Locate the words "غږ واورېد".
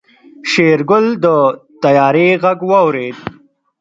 2.43-3.17